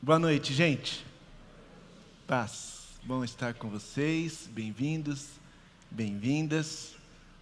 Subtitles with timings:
[0.00, 1.04] Boa noite, gente.
[2.24, 2.86] Paz.
[3.02, 4.48] Bom estar com vocês.
[4.52, 5.26] Bem-vindos,
[5.90, 6.94] bem-vindas.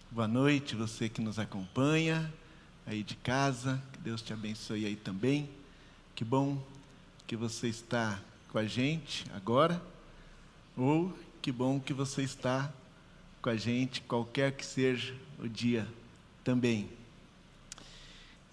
[0.09, 2.33] Boa noite, você que nos acompanha
[2.87, 3.79] aí de casa.
[3.93, 5.47] Que Deus te abençoe aí também.
[6.15, 6.57] Que bom
[7.27, 9.79] que você está com a gente agora.
[10.75, 12.73] Ou que bom que você está
[13.39, 15.87] com a gente, qualquer que seja o dia
[16.43, 16.89] também.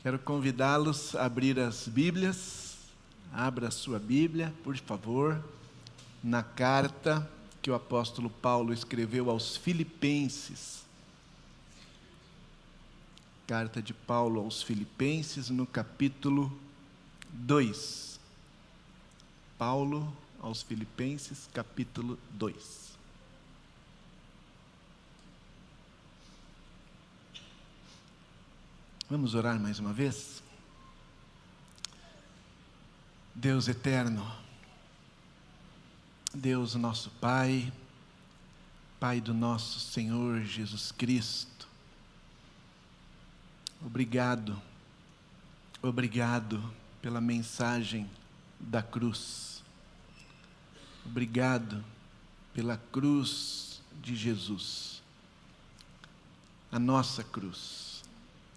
[0.03, 2.74] Quero convidá-los a abrir as Bíblias
[3.37, 5.45] Abra sua Bíblia, por favor,
[6.23, 7.29] na carta
[7.61, 10.85] que o apóstolo Paulo escreveu aos Filipenses.
[13.45, 16.57] Carta de Paulo aos Filipenses, no capítulo
[17.33, 18.21] 2.
[19.59, 22.95] Paulo aos Filipenses, capítulo 2.
[29.11, 30.41] Vamos orar mais uma vez?
[33.37, 34.25] Deus eterno,
[36.33, 37.73] Deus nosso Pai,
[39.01, 41.67] Pai do nosso Senhor Jesus Cristo,
[43.85, 44.63] obrigado,
[45.83, 46.63] obrigado
[47.03, 48.09] pela mensagem
[48.61, 49.65] da cruz,
[51.05, 51.85] obrigado
[52.55, 55.03] pela cruz de Jesus,
[56.71, 58.05] a nossa cruz,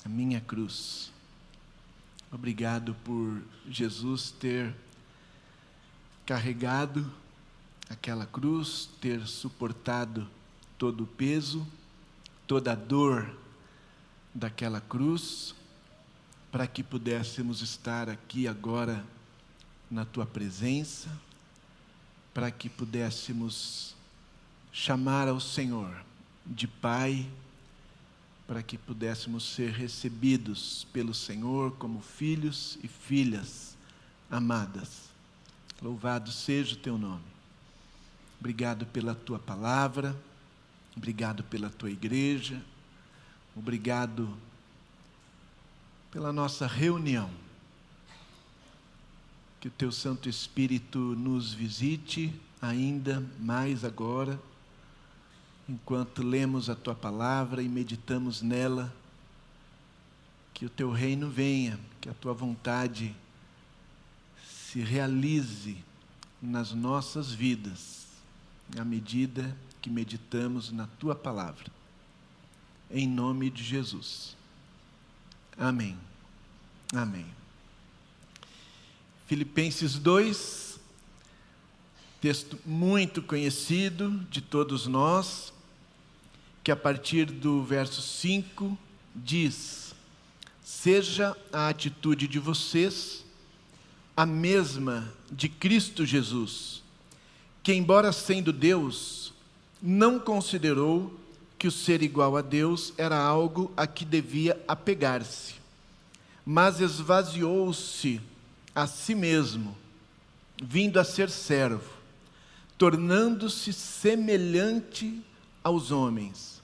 [0.06, 1.12] a minha cruz
[2.30, 4.76] Obrigado por Jesus ter
[6.26, 7.10] carregado
[7.90, 10.28] aquela cruz, ter suportado
[10.78, 11.66] todo o peso,
[12.46, 13.34] toda a dor
[14.36, 15.56] daquela cruz,
[16.52, 19.06] para que pudéssemos estar aqui agora
[19.90, 21.10] na tua presença,
[22.34, 23.96] para que pudéssemos
[24.72, 25.96] chamar ao Senhor
[26.46, 27.26] de Pai
[28.48, 33.76] para que pudéssemos ser recebidos pelo Senhor como filhos e filhas
[34.32, 35.10] amadas.
[35.82, 37.26] Louvado seja o teu nome.
[38.40, 40.16] Obrigado pela tua palavra,
[40.96, 42.64] obrigado pela tua igreja,
[43.56, 44.38] obrigado
[46.10, 47.30] pela nossa reunião.
[49.60, 54.40] Que o teu Santo Espírito nos visite ainda mais agora
[55.68, 58.94] enquanto lemos a tua palavra e meditamos nela,
[60.54, 63.16] que o teu reino venha, que a tua vontade
[64.50, 65.78] se realize
[66.42, 68.08] nas nossas vidas,
[68.78, 71.66] à medida que meditamos na tua palavra.
[72.90, 74.36] Em nome de Jesus.
[75.58, 75.98] Amém.
[76.94, 77.26] Amém.
[79.28, 80.80] Filipenses 2,
[82.22, 85.54] texto muito conhecido de todos nós,
[86.68, 88.78] que a partir do verso 5
[89.16, 89.96] diz:
[90.62, 93.24] Seja a atitude de vocês
[94.18, 96.84] a mesma de Cristo Jesus,
[97.64, 99.34] que, embora sendo Deus,
[99.82, 101.18] não considerou
[101.58, 105.54] que o ser igual a Deus era algo a que devia apegar-se,
[106.46, 108.20] mas esvaziou-se
[108.76, 109.74] a si mesmo,
[110.62, 111.94] vindo a ser servo,
[112.78, 115.24] tornando-se semelhante
[115.64, 116.57] aos homens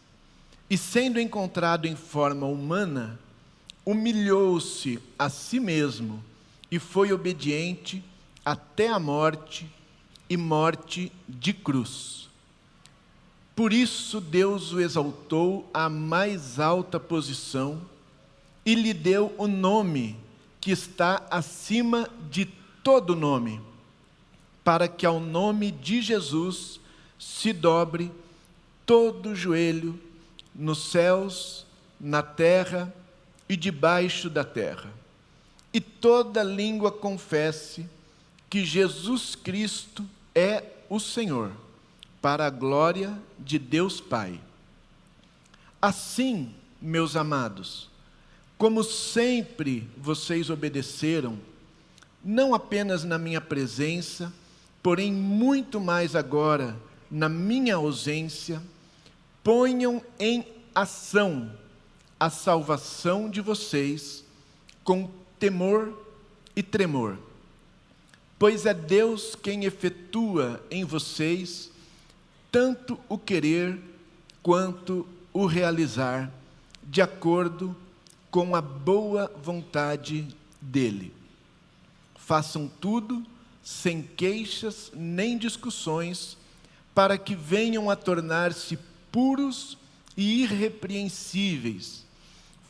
[0.69, 3.19] e sendo encontrado em forma humana,
[3.85, 6.24] humilhou-se a si mesmo
[6.72, 8.03] e foi obediente
[8.46, 9.69] até a morte
[10.29, 12.29] e morte de cruz.
[13.56, 17.81] Por isso Deus o exaltou à mais alta posição
[18.66, 20.18] e lhe deu o nome
[20.59, 22.46] que está acima de
[22.84, 23.62] todo nome,
[24.63, 26.79] para que ao nome de Jesus
[27.19, 28.12] se dobre
[28.85, 30.00] todo o joelho
[30.56, 31.66] nos céus,
[32.00, 32.94] na terra
[33.47, 34.91] e debaixo da terra.
[35.74, 37.86] E toda língua confesse
[38.50, 40.06] que Jesus Cristo
[40.36, 41.52] é o Senhor,
[42.22, 44.40] para a glória de Deus Pai.
[45.81, 47.90] Assim, meus amados,
[48.58, 51.38] como sempre vocês obedeceram,
[52.24, 54.31] não apenas na minha presença,
[54.82, 56.78] porém muito mais agora
[57.09, 58.61] na minha ausência,
[59.43, 61.51] ponham em ação
[62.19, 64.23] a salvação de vocês
[64.84, 65.93] com temor
[66.55, 67.17] e tremor.
[68.40, 71.69] Pois é Deus quem efetua em vocês
[72.51, 73.79] tanto o querer
[74.43, 76.31] quanto o realizar,
[76.84, 77.75] de acordo
[78.29, 80.28] com a boa vontade
[80.61, 81.11] dEle.
[82.16, 83.25] Façam tudo
[83.63, 86.37] sem queixas nem discussões,
[86.93, 88.78] para que venham a tornar-se
[89.14, 89.78] puros
[90.18, 92.04] e irrepreensíveis,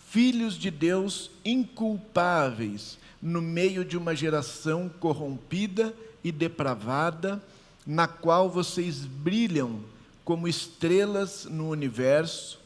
[0.10, 7.42] filhos de Deus inculpáveis, no meio de uma geração corrompida e depravada,
[7.88, 9.80] na qual vocês brilham
[10.26, 12.60] como estrelas no universo,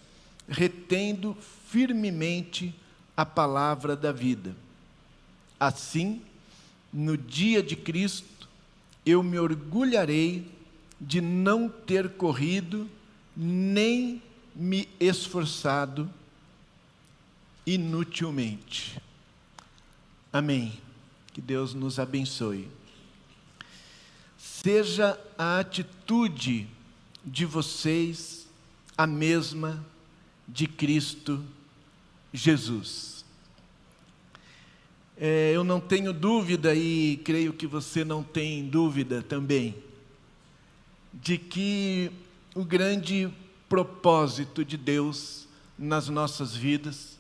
[0.50, 1.38] retendo
[1.68, 2.74] firmemente
[3.16, 4.56] a palavra da vida.
[5.60, 6.24] Assim,
[6.92, 8.50] no dia de Cristo,
[9.06, 10.52] eu me orgulharei
[11.00, 12.90] de não ter corrido
[13.40, 14.20] nem
[14.56, 16.10] me esforçado
[17.68, 19.00] inutilmente.
[20.34, 20.74] Amém.
[21.32, 22.68] Que Deus nos abençoe.
[24.40, 26.68] Seja a atitude
[27.24, 28.48] de vocês
[28.98, 29.86] a mesma
[30.48, 31.46] de Cristo
[32.34, 33.24] Jesus.
[35.16, 39.76] É, eu não tenho dúvida, e creio que você não tem dúvida também,
[41.14, 42.12] de que
[42.58, 43.32] o grande
[43.70, 47.16] propósito de Deus nas nossas vidas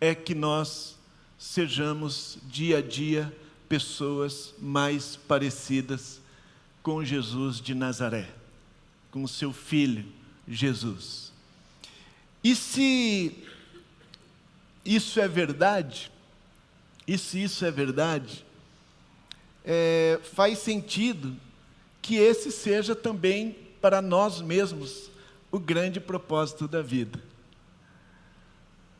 [0.00, 0.96] é que nós
[1.38, 3.30] sejamos dia a dia
[3.68, 6.22] pessoas mais parecidas
[6.82, 8.30] com Jesus de Nazaré,
[9.10, 10.06] com o seu filho
[10.48, 11.34] Jesus.
[12.42, 13.44] E se
[14.86, 16.10] isso é verdade,
[17.06, 18.42] e se isso é verdade,
[19.66, 21.36] é, faz sentido
[22.00, 25.10] que esse seja também para nós mesmos
[25.50, 27.22] o grande propósito da vida.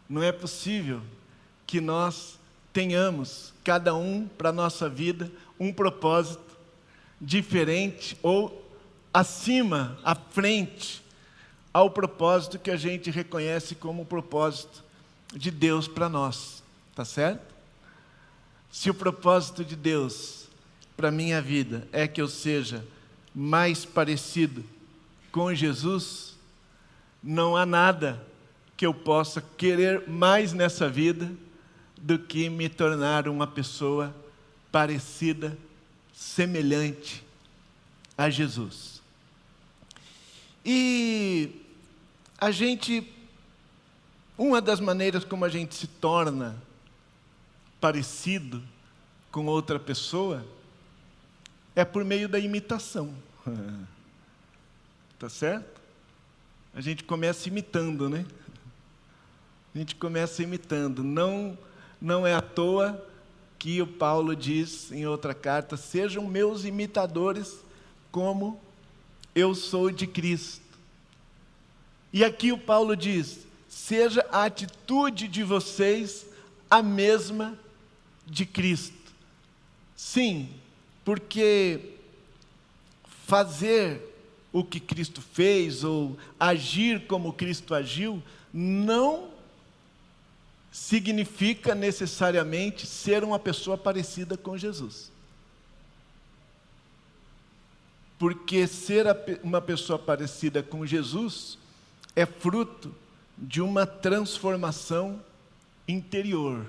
[0.08, 1.02] Não é possível
[1.66, 2.38] que nós
[2.72, 5.30] tenhamos, cada um para a nossa vida,
[5.60, 6.56] um propósito
[7.20, 8.66] diferente ou
[9.12, 11.02] acima, à frente,
[11.72, 14.84] ao propósito que a gente reconhece como o propósito
[15.34, 16.62] de Deus para nós,
[16.94, 17.54] tá certo?
[18.70, 20.46] Se o propósito de Deus
[20.96, 22.84] para minha vida é que eu seja
[23.40, 24.64] mais parecido
[25.30, 26.34] com Jesus,
[27.22, 28.20] não há nada
[28.76, 31.30] que eu possa querer mais nessa vida
[31.96, 34.12] do que me tornar uma pessoa
[34.72, 35.56] parecida,
[36.12, 37.24] semelhante
[38.16, 39.00] a Jesus.
[40.64, 41.62] E
[42.40, 43.08] a gente,
[44.36, 46.60] uma das maneiras como a gente se torna
[47.80, 48.60] parecido
[49.30, 50.44] com outra pessoa
[51.76, 53.27] é por meio da imitação.
[55.18, 55.80] Tá certo?
[56.74, 58.24] A gente começa imitando, né?
[59.74, 61.02] A gente começa imitando.
[61.02, 61.58] Não,
[62.00, 63.04] não é à toa
[63.58, 67.58] que o Paulo diz em outra carta: sejam meus imitadores,
[68.10, 68.60] como
[69.34, 70.62] eu sou de Cristo.
[72.12, 76.26] E aqui o Paulo diz: seja a atitude de vocês
[76.70, 77.58] a mesma
[78.26, 79.12] de Cristo.
[79.96, 80.48] Sim,
[81.04, 81.97] porque
[83.28, 84.00] fazer
[84.50, 89.28] o que Cristo fez ou agir como Cristo agiu não
[90.72, 95.12] significa necessariamente ser uma pessoa parecida com Jesus.
[98.18, 99.04] Porque ser
[99.42, 101.58] uma pessoa parecida com Jesus
[102.16, 102.94] é fruto
[103.36, 105.22] de uma transformação
[105.86, 106.66] interior,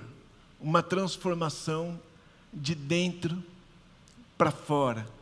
[0.60, 1.98] uma transformação
[2.52, 3.42] de dentro
[4.36, 5.19] para fora.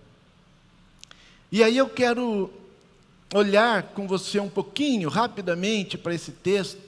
[1.50, 2.52] E aí eu quero
[3.34, 6.80] olhar com você um pouquinho, rapidamente, para esse texto,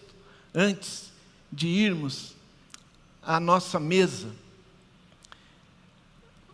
[0.54, 1.10] antes
[1.50, 2.34] de irmos
[3.22, 4.28] à nossa mesa,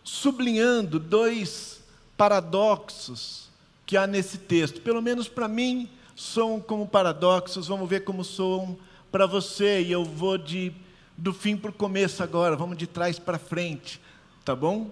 [0.04, 1.80] sublinhando dois
[2.16, 3.48] paradoxos
[3.84, 4.80] que há nesse texto.
[4.80, 8.78] Pelo menos para mim, são como paradoxos, vamos ver como são
[9.10, 10.72] para você, e eu vou de,
[11.16, 14.00] do fim para o começo agora, vamos de trás para frente,
[14.44, 14.90] tá bom?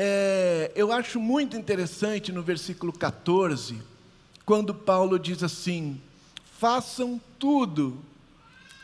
[0.00, 3.82] É, eu acho muito interessante no versículo 14,
[4.46, 6.00] quando Paulo diz assim:
[6.56, 8.00] façam tudo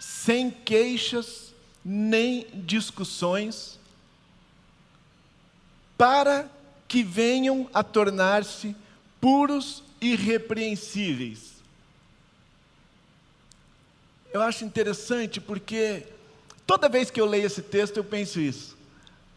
[0.01, 1.55] sem queixas
[1.85, 3.79] nem discussões,
[5.97, 6.51] para
[6.89, 8.75] que venham a tornar-se
[9.21, 11.53] puros e irrepreensíveis.
[14.33, 16.09] Eu acho interessante porque
[16.67, 18.77] toda vez que eu leio esse texto eu penso isso.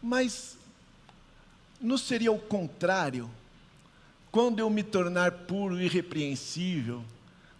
[0.02, 0.57] Mas
[1.80, 3.30] não seria o contrário?
[4.30, 7.02] Quando eu me tornar puro e irrepreensível,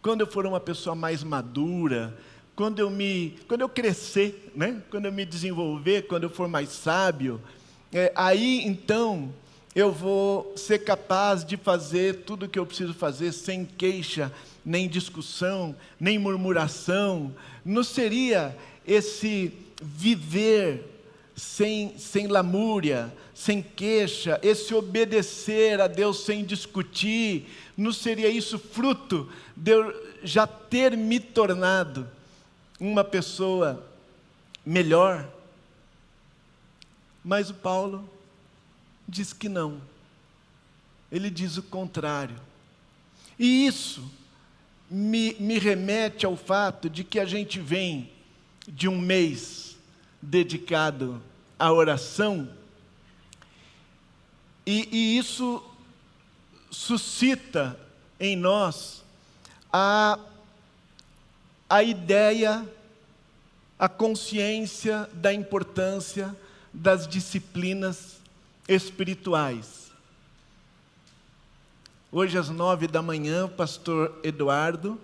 [0.02, 2.16] quando eu for uma pessoa mais madura,
[2.54, 4.82] quando eu me, quando eu crescer, né?
[4.90, 7.40] Quando eu me desenvolver, quando eu for mais sábio,
[7.92, 9.32] é, aí então
[9.74, 14.32] eu vou ser capaz de fazer tudo o que eu preciso fazer sem queixa,
[14.64, 17.32] nem discussão, nem murmuração.
[17.64, 18.56] Não seria
[18.86, 20.84] esse viver
[21.36, 29.30] sem, sem lamúria, sem queixa, esse obedecer a Deus sem discutir, não seria isso fruto
[29.56, 32.10] de eu já ter me tornado
[32.80, 33.86] uma pessoa
[34.66, 35.32] melhor?
[37.24, 38.10] Mas o Paulo
[39.06, 39.80] diz que não.
[41.10, 42.36] Ele diz o contrário.
[43.38, 44.10] E isso
[44.90, 48.10] me, me remete ao fato de que a gente vem
[48.66, 49.76] de um mês
[50.20, 51.22] dedicado
[51.56, 52.58] à oração,
[54.70, 55.64] e, e isso
[56.70, 57.80] suscita
[58.20, 59.02] em nós
[59.72, 60.18] a,
[61.70, 62.68] a ideia,
[63.78, 66.36] a consciência da importância
[66.70, 68.18] das disciplinas
[68.68, 69.90] espirituais.
[72.12, 75.00] Hoje, às nove da manhã, o pastor Eduardo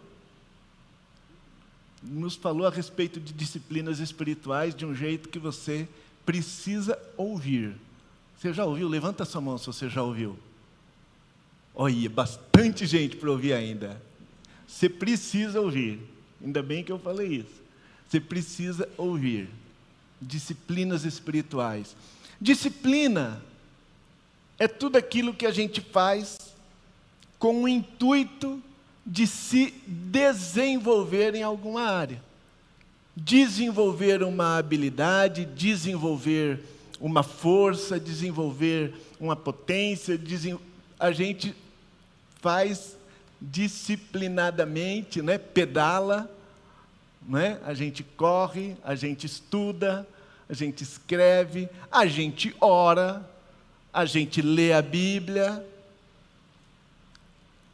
[2.03, 5.89] nos falou a respeito de disciplinas espirituais de um jeito que você
[6.27, 7.75] precisa ouvir.
[8.45, 8.87] Você já ouviu?
[8.89, 10.39] Levanta sua mão se você já ouviu.
[11.75, 13.99] Olha, bastante gente para ouvir ainda.
[14.69, 15.99] Você precisa ouvir.
[16.45, 17.63] Ainda bem que eu falei isso.
[18.07, 19.49] Você precisa ouvir.
[20.21, 21.97] Disciplinas espirituais.
[22.39, 23.43] Disciplina
[24.59, 26.37] é tudo aquilo que a gente faz
[27.39, 28.63] com o intuito
[29.07, 32.23] de se desenvolver em alguma área.
[33.17, 36.74] Desenvolver uma habilidade, desenvolver
[37.05, 40.19] uma força, desenvolver uma potência,
[40.99, 41.55] a gente
[42.41, 42.97] faz
[43.39, 45.37] disciplinadamente, né?
[45.37, 46.35] pedala,
[47.21, 47.61] né?
[47.63, 50.09] a gente corre, a gente estuda,
[50.49, 53.29] a gente escreve, a gente ora,
[53.93, 55.63] a gente lê a Bíblia,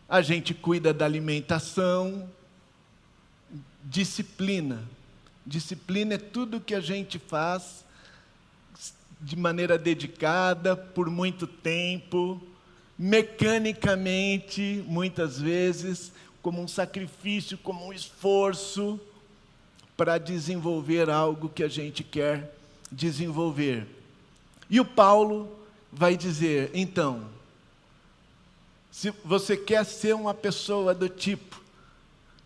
[0.08, 2.28] a gente cuida da alimentação,
[3.84, 4.82] disciplina.
[5.46, 7.88] Disciplina é tudo que a gente faz
[9.20, 12.40] de maneira dedicada, por muito tempo,
[12.98, 16.12] mecanicamente, muitas vezes,
[16.42, 18.98] como um sacrifício, como um esforço
[19.96, 22.54] para desenvolver algo que a gente quer
[22.90, 23.86] desenvolver.
[24.68, 25.50] E o Paulo
[25.92, 27.26] vai dizer: então,
[28.90, 31.60] se você quer ser uma pessoa do tipo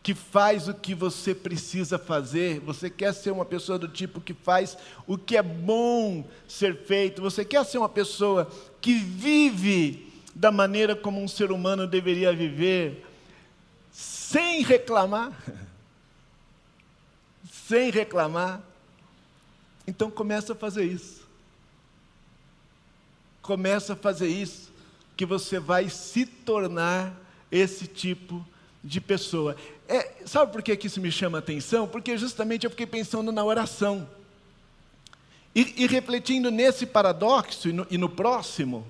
[0.04, 4.34] que faz o que você precisa fazer, você quer ser uma pessoa do tipo que
[4.34, 8.46] faz o que é bom ser feito, você quer ser uma pessoa
[8.82, 13.02] que vive da maneira como um ser humano deveria viver,
[13.90, 15.32] sem reclamar.
[17.66, 18.60] sem reclamar.
[19.86, 21.26] Então começa a fazer isso.
[23.40, 24.70] Começa a fazer isso,
[25.16, 27.18] que você vai se tornar
[27.50, 28.46] esse tipo
[28.84, 29.56] de pessoa.
[29.86, 31.86] É, sabe por que, que isso me chama atenção?
[31.86, 34.08] Porque justamente eu fiquei pensando na oração.
[35.54, 38.86] E, e refletindo nesse paradoxo e no, e no próximo,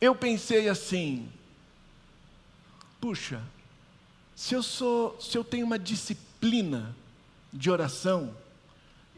[0.00, 1.28] eu pensei assim:
[3.00, 3.42] puxa,
[4.34, 6.94] se eu sou, se eu tenho uma disciplina
[7.52, 8.34] de oração,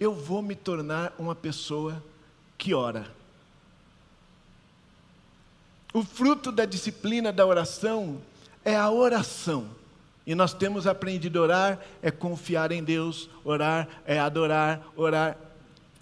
[0.00, 2.03] eu vou me tornar uma pessoa
[2.57, 3.12] que ora.
[5.93, 8.21] O fruto da disciplina da oração
[8.65, 9.69] é a oração.
[10.28, 15.38] E nós temos aprendido a orar, é confiar em Deus, orar é adorar, orar.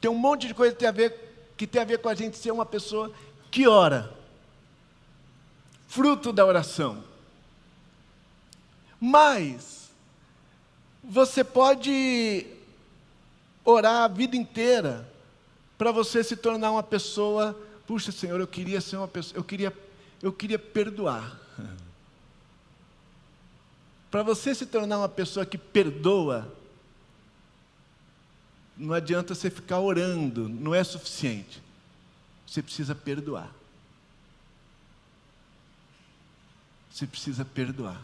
[0.00, 2.14] Tem um monte de coisa que tem a ver, que tem a ver com a
[2.16, 3.12] gente ser uma pessoa
[3.52, 4.12] que ora
[5.87, 7.04] fruto da oração.
[9.00, 9.90] Mas,
[11.04, 12.49] você pode
[13.64, 15.09] orar a vida inteira
[15.78, 17.56] para você se tornar uma pessoa,
[17.87, 19.73] puxa Senhor, eu queria ser uma pessoa, eu queria,
[20.21, 21.38] eu queria perdoar.
[24.17, 26.51] para você se tornar uma pessoa que perdoa,
[28.75, 31.63] não adianta você ficar orando, não é suficiente.
[32.47, 33.53] Você precisa perdoar.
[36.91, 38.01] Você precisa perdoar.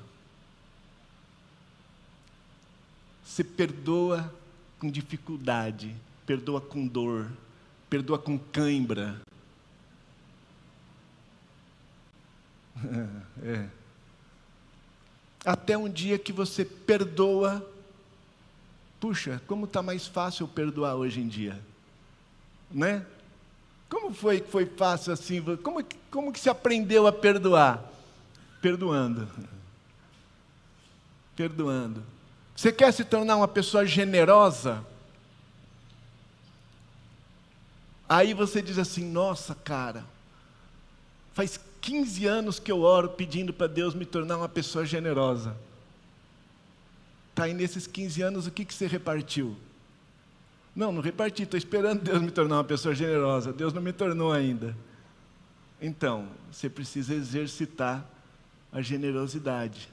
[3.25, 4.31] Você perdoa
[4.79, 7.33] com dificuldade, perdoa com dor,
[7.89, 9.19] perdoa com cãibra.
[13.43, 13.82] É.
[15.45, 17.67] Até um dia que você perdoa.
[19.01, 21.61] Puxa, como está mais fácil perdoar hoje em dia?
[22.71, 23.05] Né?
[23.89, 25.43] Como foi que foi fácil assim?
[25.59, 27.93] Como, como que se aprendeu a perdoar?
[28.63, 29.29] perdoando.
[31.35, 32.05] Perdoando.
[32.55, 34.87] Você quer se tornar uma pessoa generosa?
[38.09, 40.05] Aí você diz assim: Nossa, cara,
[41.35, 45.57] faz 15 anos que eu oro pedindo para Deus me tornar uma pessoa generosa.
[47.31, 49.57] Está aí nesses 15 anos, o que, que você repartiu?
[50.75, 53.53] Não, não reparti, estou esperando Deus me tornar uma pessoa generosa.
[53.53, 54.77] Deus não me tornou ainda.
[55.81, 58.07] Então, você precisa exercitar
[58.73, 59.89] a generosidade.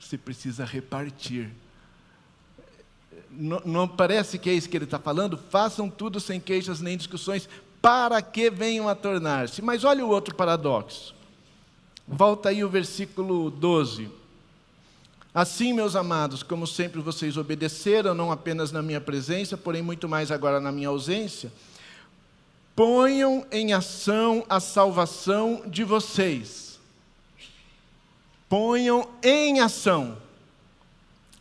[0.00, 1.50] Você precisa repartir.
[3.30, 5.36] não, não parece que é isso que ele está falando?
[5.36, 7.46] Façam tudo sem queixas nem discussões,
[7.82, 9.60] para que venham a tornar-se.
[9.60, 11.14] Mas olha o outro paradoxo.
[12.08, 14.08] Volta aí o versículo 12.
[15.34, 20.30] Assim, meus amados, como sempre vocês obedeceram, não apenas na minha presença, porém muito mais
[20.30, 21.52] agora na minha ausência,
[22.76, 26.78] ponham em ação a salvação de vocês.
[28.48, 30.16] Ponham em ação.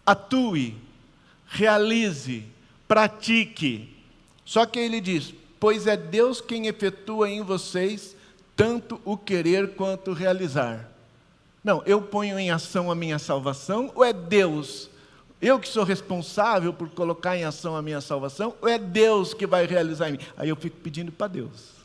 [0.04, 0.76] Atue,
[1.48, 2.44] realize,
[2.88, 3.96] pratique.
[4.44, 8.15] Só que ele diz: Pois é Deus quem efetua em vocês
[8.56, 10.90] tanto o querer quanto o realizar.
[11.64, 14.90] Não, eu ponho em ação a minha salvação, ou é Deus
[15.42, 19.46] eu que sou responsável por colocar em ação a minha salvação, ou é Deus que
[19.46, 20.20] vai realizar em mim?
[20.38, 21.76] Aí eu fico pedindo para Deus.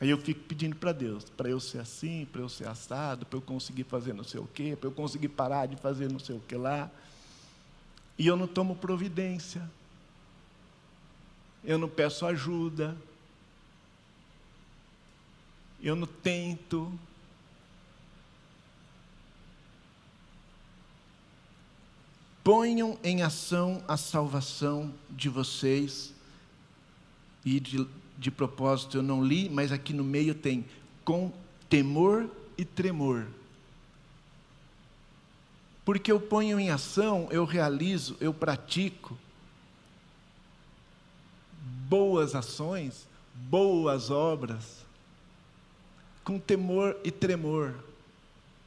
[0.00, 3.36] Aí eu fico pedindo para Deus, para eu ser assim, para eu ser assado, para
[3.36, 6.34] eu conseguir fazer não sei o quê, para eu conseguir parar de fazer não sei
[6.34, 6.90] o que lá.
[8.18, 9.62] E eu não tomo providência.
[11.64, 12.96] Eu não peço ajuda.
[15.82, 16.92] Eu não tento.
[22.44, 26.12] Ponham em ação a salvação de vocês.
[27.44, 27.86] E de,
[28.16, 30.64] de propósito eu não li, mas aqui no meio tem
[31.04, 31.32] com
[31.68, 33.26] temor e tremor.
[35.84, 39.18] Porque eu ponho em ação, eu realizo, eu pratico
[41.88, 44.81] boas ações, boas obras,
[46.24, 47.74] com temor e tremor,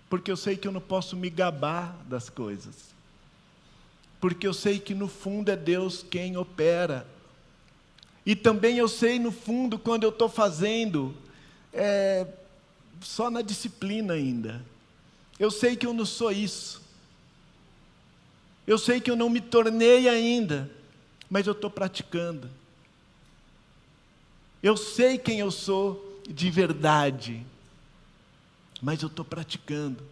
[0.10, 2.96] porque eu sei que eu não posso me gabar das coisas
[4.26, 7.06] porque eu sei que no fundo é Deus quem opera.
[8.26, 11.16] E também eu sei no fundo quando eu estou fazendo,
[11.72, 12.26] é,
[13.02, 14.66] só na disciplina ainda.
[15.38, 16.82] Eu sei que eu não sou isso.
[18.66, 20.72] Eu sei que eu não me tornei ainda,
[21.30, 22.50] mas eu estou praticando.
[24.64, 27.46] Eu sei quem eu sou de verdade,
[28.82, 30.04] mas eu estou praticando.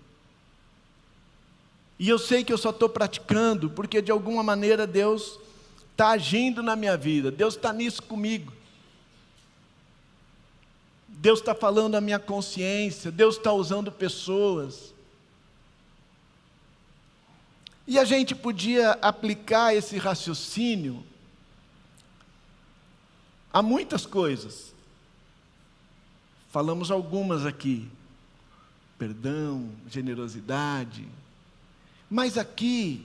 [1.98, 5.40] E eu sei que eu só estou praticando porque de alguma maneira Deus
[5.92, 8.52] está agindo na minha vida, Deus está nisso comigo.
[11.08, 14.94] Deus está falando a minha consciência, Deus está usando pessoas.
[17.88, 21.04] E a gente podia aplicar esse raciocínio
[23.54, 24.73] a muitas coisas.
[26.54, 27.89] Falamos algumas aqui:
[29.00, 31.08] perdão, generosidade,
[32.08, 33.04] mas aqui,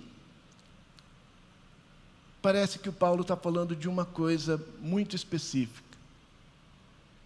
[2.42, 5.96] parece que o Paulo está falando de uma coisa muito específica.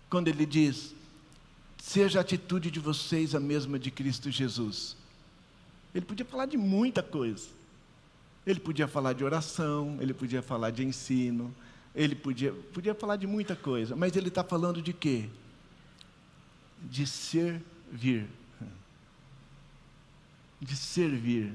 [0.08, 0.94] Quando ele diz:
[1.76, 4.96] seja a atitude de vocês a mesma de Cristo Jesus.
[5.92, 7.48] Ele podia falar de muita coisa.
[8.46, 11.52] Ele podia falar de oração, ele podia falar de ensino,
[11.92, 15.28] ele podia, podia falar de muita coisa, mas ele está falando de quê?
[16.90, 18.28] De servir.
[20.60, 21.54] De servir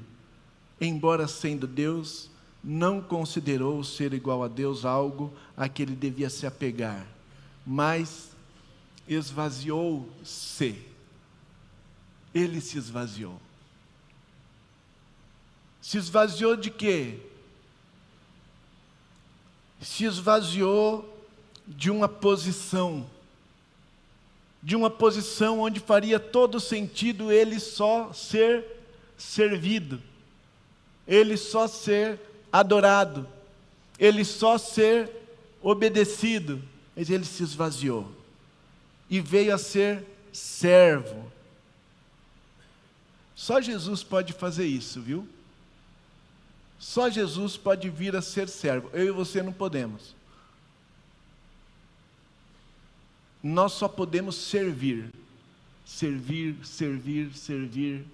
[0.80, 2.30] embora sendo Deus,
[2.64, 7.06] não considerou ser igual a Deus algo a que ele devia se apegar,
[7.66, 8.32] mas
[9.08, 10.86] esvaziou-se.
[12.34, 13.40] Ele se esvaziou.
[15.82, 17.20] Se esvaziou de quê?
[19.82, 21.26] Se esvaziou
[21.66, 23.10] de uma posição,
[24.68, 28.66] de uma posição onde faria todo sentido ele só ser
[29.18, 30.02] servido
[31.08, 32.20] ele só ser
[32.52, 33.26] adorado,
[33.98, 35.10] ele só ser
[35.62, 36.62] obedecido,
[36.96, 38.12] mas ele se esvaziou
[39.10, 41.32] e veio a ser servo.
[43.34, 45.28] Só Jesus pode fazer isso, viu?
[46.78, 48.90] Só Jesus pode vir a ser servo.
[48.94, 50.14] Eu e você não podemos.
[53.48, 55.10] Nós só podemos servir.
[55.86, 58.06] Servir, servir, servir.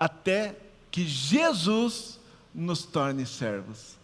[0.00, 0.56] Até
[0.90, 2.18] que Jesus
[2.54, 3.96] nos torne servos.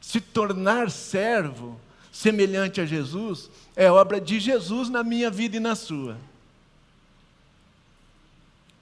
[0.00, 5.76] Se tornar servo, semelhante a Jesus, é obra de Jesus na minha vida e na
[5.76, 6.18] sua.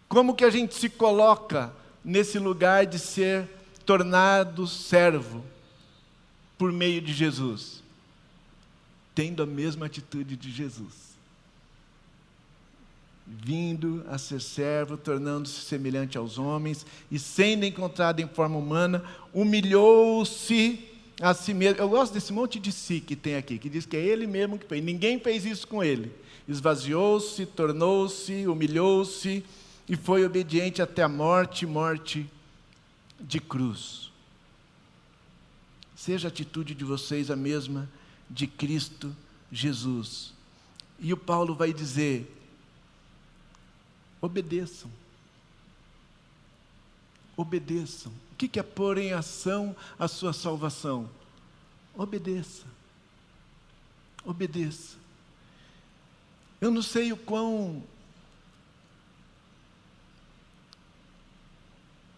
[0.08, 1.70] Como que a gente se coloca
[2.02, 3.46] nesse lugar de ser
[3.84, 5.44] tornado servo
[6.56, 7.80] por meio de Jesus?
[9.14, 11.10] Tendo a mesma atitude de Jesus
[13.30, 20.84] vindo a ser servo, tornando-se semelhante aos homens, e sendo encontrado em forma humana, humilhou-se
[21.20, 21.80] a si mesmo.
[21.80, 24.58] Eu gosto desse monte de si que tem aqui, que diz que é ele mesmo
[24.58, 24.82] que fez.
[24.82, 26.12] Ninguém fez isso com ele.
[26.48, 29.44] Esvaziou-se, tornou-se, humilhou-se
[29.88, 32.28] e foi obediente até a morte morte
[33.20, 34.10] de cruz.
[35.94, 37.88] Seja a atitude de vocês a mesma
[38.30, 39.14] de Cristo
[39.50, 40.32] Jesus.
[40.98, 42.32] E o Paulo vai dizer:
[44.20, 44.90] obedeçam.
[47.36, 48.12] Obedeçam.
[48.32, 51.10] O que é pôr em ação a sua salvação?
[51.94, 52.64] Obedeça.
[54.24, 54.96] Obedeça.
[56.60, 57.82] Eu não sei o quão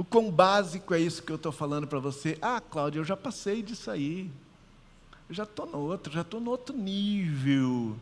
[0.02, 2.36] O quão básico é isso que eu estou falando para você?
[2.42, 4.28] Ah, Cláudia, eu já passei disso aí.
[5.28, 7.98] Eu já estou no outro, já estou no outro nível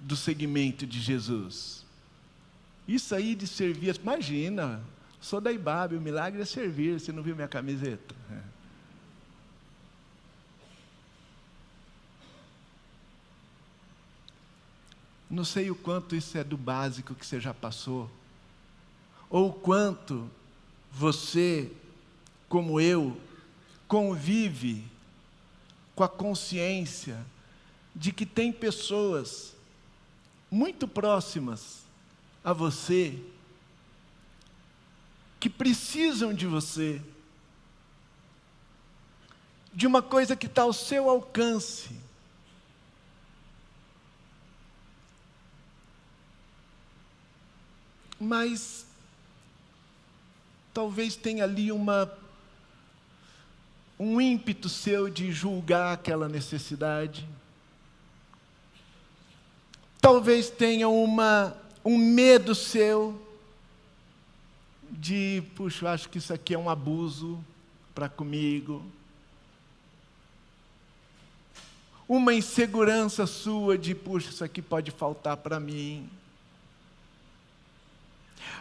[0.00, 1.84] do segmento de Jesus.
[2.88, 4.82] Isso aí de servir, imagina,
[5.20, 8.14] sou da Ibabe, o milagre é servir, você não viu minha camiseta?
[8.30, 8.40] É.
[15.30, 18.10] Não sei o quanto isso é do básico que você já passou,
[19.28, 20.28] ou quanto
[20.90, 21.70] você,
[22.48, 23.16] como eu,
[23.86, 24.89] convive
[25.94, 27.24] com a consciência
[27.94, 29.54] de que tem pessoas
[30.50, 31.82] muito próximas
[32.42, 33.18] a você
[35.38, 37.00] que precisam de você,
[39.72, 41.98] de uma coisa que está ao seu alcance.
[48.18, 48.84] Mas
[50.74, 52.06] talvez tenha ali uma
[54.02, 57.28] um ímpeto seu de julgar aquela necessidade.
[60.00, 63.20] Talvez tenha uma um medo seu
[64.90, 67.44] de, puxa, eu acho que isso aqui é um abuso
[67.94, 68.82] para comigo.
[72.08, 76.08] Uma insegurança sua de, puxa, isso aqui pode faltar para mim.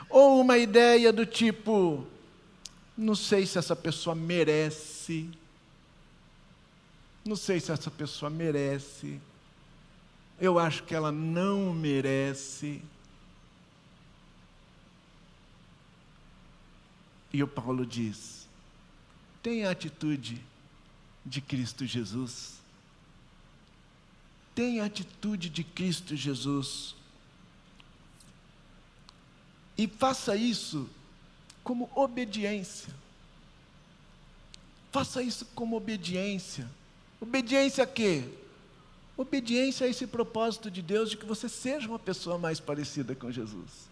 [0.10, 2.06] Ou uma ideia do tipo:
[2.97, 4.98] não sei se essa pessoa merece,
[7.25, 9.19] não sei se essa pessoa merece,
[10.39, 12.81] eu acho que ela não merece.
[17.31, 18.47] E o Paulo diz:
[19.43, 20.41] tenha a atitude
[21.25, 22.59] de Cristo Jesus.
[24.55, 26.95] Tenha a atitude de Cristo Jesus.
[29.77, 30.89] E faça isso
[31.63, 32.93] como obediência.
[34.91, 36.67] Faça isso como obediência.
[37.21, 38.23] Obediência a quê?
[39.15, 43.32] Obediência a esse propósito de Deus de que você seja uma pessoa mais parecida com
[43.32, 43.89] Jesus.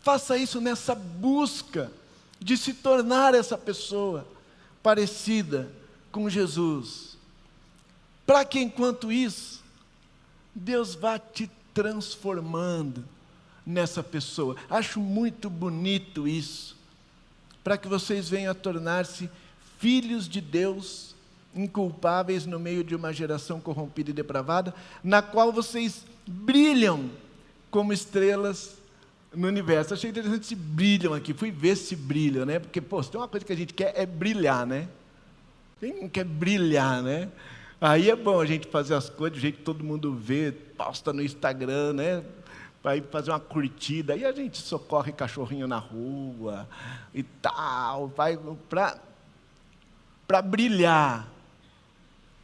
[0.00, 1.92] Faça isso nessa busca
[2.40, 4.26] de se tornar essa pessoa
[4.82, 5.70] parecida
[6.10, 7.18] com Jesus.
[8.26, 9.62] Para que enquanto isso,
[10.54, 13.04] Deus vá te transformando
[13.64, 14.56] nessa pessoa.
[14.68, 16.76] Acho muito bonito isso,
[17.62, 19.30] para que vocês venham a tornar-se
[19.80, 21.16] filhos de Deus,
[21.54, 27.10] inculpáveis no meio de uma geração corrompida e depravada, na qual vocês brilham
[27.70, 28.76] como estrelas
[29.34, 29.94] no universo.
[29.94, 31.32] Achei interessante se brilham aqui.
[31.32, 32.58] Fui ver se brilham, né?
[32.58, 34.86] Porque, pô, se tem uma coisa que a gente quer é brilhar, né?
[35.80, 37.30] Quem não quer brilhar, né?
[37.80, 41.10] Aí é bom a gente fazer as coisas do jeito que todo mundo vê, posta
[41.10, 42.22] no Instagram, né?
[42.82, 46.66] vai fazer uma curtida, aí a gente socorre cachorrinho na rua
[47.14, 48.38] e tal, vai
[48.68, 48.98] para
[50.40, 51.28] brilhar.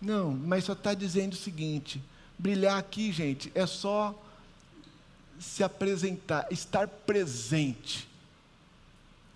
[0.01, 2.03] Não, mas só está dizendo o seguinte:
[2.39, 4.15] brilhar aqui, gente, é só
[5.39, 8.09] se apresentar, estar presente.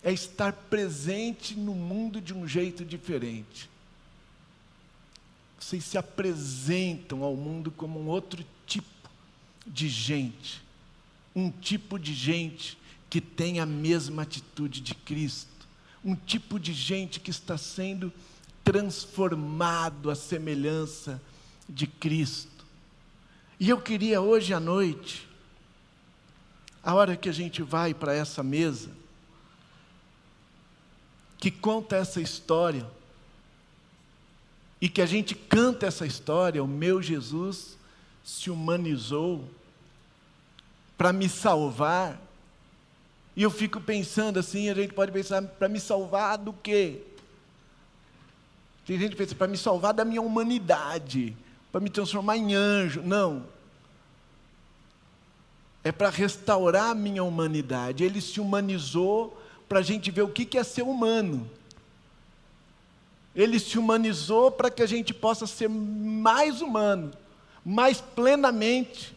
[0.02, 3.68] É estar presente no mundo de um jeito diferente.
[5.58, 8.88] Vocês se apresentam ao mundo como um outro tipo
[9.66, 10.62] de gente
[11.34, 12.76] um tipo de gente
[13.08, 15.48] que tem a mesma atitude de Cristo,
[16.04, 18.12] um tipo de gente que está sendo
[18.70, 21.20] transformado à semelhança
[21.68, 22.64] de Cristo.
[23.58, 25.28] E eu queria hoje à noite,
[26.80, 28.90] a hora que a gente vai para essa mesa,
[31.36, 32.86] que conta essa história,
[34.80, 37.76] e que a gente canta essa história, o meu Jesus
[38.24, 39.50] se humanizou,
[40.96, 42.22] para me salvar.
[43.34, 47.02] E eu fico pensando assim, a gente pode pensar, para me salvar do quê?
[48.90, 51.36] Tem gente que pensa, para me salvar da minha humanidade,
[51.70, 53.00] para me transformar em anjo.
[53.02, 53.46] Não.
[55.84, 58.02] É para restaurar a minha humanidade.
[58.02, 61.48] Ele se humanizou para a gente ver o que é ser humano.
[63.32, 67.12] Ele se humanizou para que a gente possa ser mais humano,
[67.64, 69.16] mais plenamente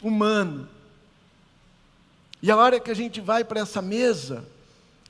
[0.00, 0.68] humano.
[2.40, 4.46] E a hora que a gente vai para essa mesa,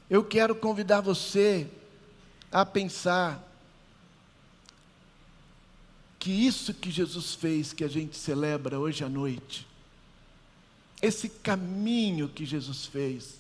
[0.09, 1.69] Eu quero convidar você
[2.51, 3.48] a pensar
[6.19, 9.67] que isso que Jesus fez, que a gente celebra hoje à noite,
[11.01, 13.39] esse caminho que Jesus fez,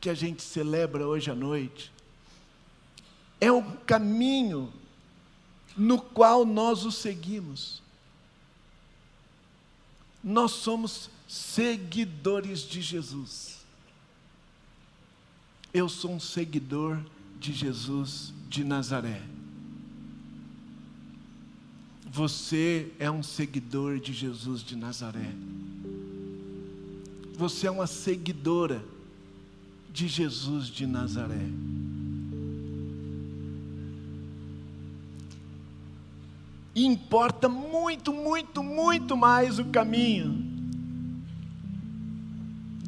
[0.00, 1.92] que a gente celebra hoje à noite,
[3.40, 4.72] é um caminho
[5.76, 7.82] no qual nós o seguimos.
[10.22, 13.58] Nós somos seguidores de Jesus.
[15.72, 17.04] Eu sou um seguidor
[17.38, 19.33] de Jesus de Nazaré.
[22.14, 25.32] Você é um seguidor de Jesus de Nazaré.
[27.36, 28.84] Você é uma seguidora
[29.92, 31.44] de Jesus de Nazaré.
[36.72, 40.40] E importa muito, muito, muito mais o caminho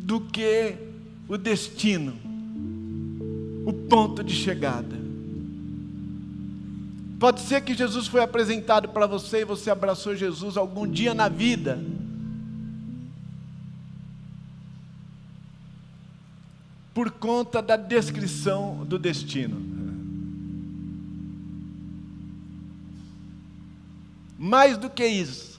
[0.02, 0.76] do que
[1.26, 2.16] o destino,
[3.66, 5.05] o ponto de chegada.
[7.18, 11.28] Pode ser que Jesus foi apresentado para você e você abraçou Jesus algum dia na
[11.28, 11.82] vida.
[16.92, 19.76] Por conta da descrição do destino.
[24.38, 25.58] Mais do que isso.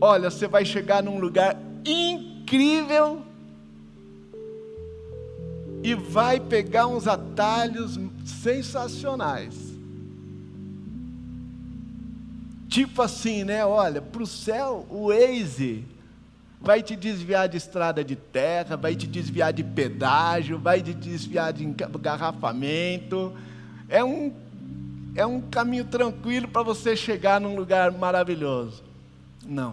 [0.00, 3.22] Olha, você vai chegar num lugar incrível
[5.82, 9.59] e vai pegar uns atalhos sensacionais.
[12.70, 13.66] Tipo assim, né?
[13.66, 15.84] Olha, para o céu, o Waze
[16.60, 21.52] vai te desviar de estrada de terra, vai te desviar de pedágio, vai te desviar
[21.52, 23.36] de engarrafamento.
[23.88, 24.32] É um,
[25.16, 28.84] é um caminho tranquilo para você chegar num lugar maravilhoso.
[29.44, 29.72] Não.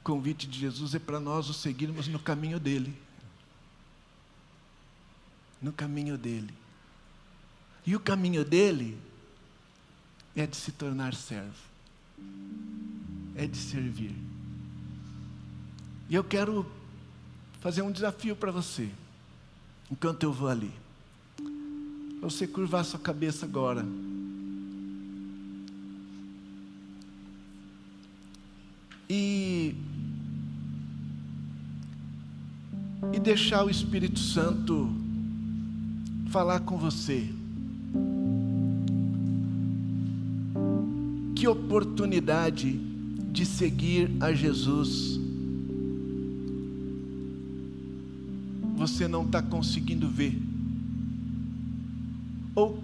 [0.00, 2.96] O convite de Jesus é para nós o seguirmos no caminho dele.
[5.60, 6.54] No caminho dele.
[7.84, 8.96] E o caminho dele
[10.40, 11.52] é de se tornar servo,
[13.34, 14.14] é de servir.
[16.08, 16.64] E eu quero
[17.60, 18.88] fazer um desafio para você,
[19.90, 20.72] enquanto eu vou ali.
[22.20, 23.84] Você curvar sua cabeça agora.
[29.10, 29.74] E,
[33.12, 34.90] e deixar o Espírito Santo
[36.30, 37.37] falar com você.
[41.38, 42.72] Que oportunidade
[43.30, 45.20] de seguir a Jesus
[48.76, 50.36] você não está conseguindo ver?
[52.56, 52.82] Ou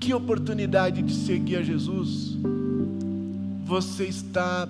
[0.00, 2.36] que oportunidade de seguir a Jesus
[3.64, 4.68] você está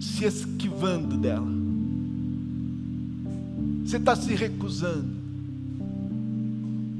[0.00, 1.46] se esquivando dela?
[3.84, 5.22] Você está se recusando?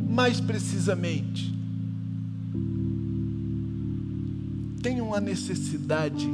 [0.09, 1.62] Mais precisamente,
[4.83, 6.29] tem uma necessidade,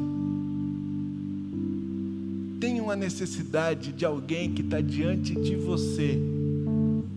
[2.58, 6.18] tem uma necessidade de alguém que está diante de você.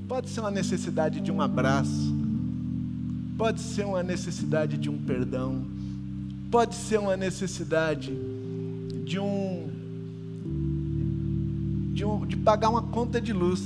[0.10, 2.14] Pode ser uma necessidade de um abraço,
[3.38, 5.64] pode ser uma necessidade de um perdão,
[6.52, 8.12] pode ser uma necessidade
[9.06, 9.70] de um
[11.94, 13.62] de, um, de pagar uma conta de luz,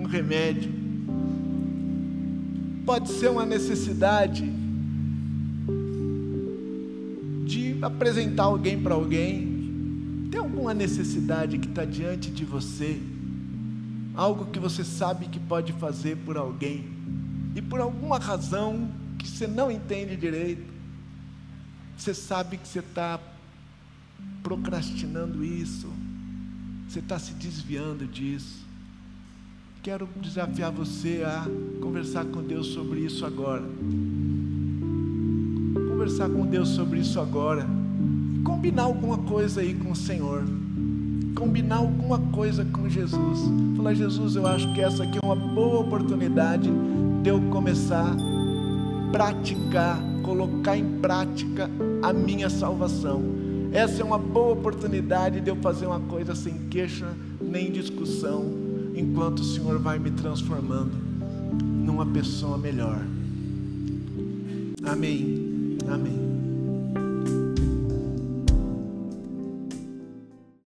[0.00, 0.70] um remédio,
[2.86, 4.67] pode ser uma necessidade
[7.88, 13.00] apresentar alguém para alguém, tem alguma necessidade que está diante de você,
[14.14, 16.84] algo que você sabe que pode fazer por alguém,
[17.54, 20.62] e por alguma razão que você não entende direito,
[21.96, 23.18] você sabe que você está
[24.42, 25.88] procrastinando isso,
[26.88, 28.66] você está se desviando disso.
[29.82, 31.46] Quero desafiar você a
[31.80, 33.64] conversar com Deus sobre isso agora.
[35.90, 37.77] Conversar com Deus sobre isso agora.
[38.48, 40.42] Combinar alguma coisa aí com o Senhor.
[41.36, 43.40] Combinar alguma coisa com Jesus.
[43.76, 46.70] Falar, Jesus, eu acho que essa aqui é uma boa oportunidade
[47.22, 51.70] de eu começar a praticar, colocar em prática
[52.02, 53.22] a minha salvação.
[53.70, 57.06] Essa é uma boa oportunidade de eu fazer uma coisa sem queixa
[57.38, 58.46] nem discussão,
[58.96, 60.92] enquanto o Senhor vai me transformando
[61.62, 63.04] numa pessoa melhor.
[64.82, 65.76] Amém.
[65.86, 66.27] Amém.